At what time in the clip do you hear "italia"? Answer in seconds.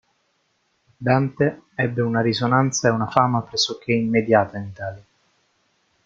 4.65-5.05